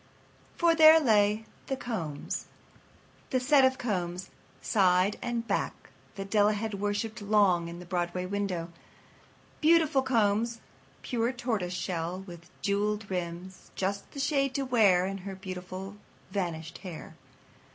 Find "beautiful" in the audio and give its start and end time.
9.61-10.01, 15.35-15.97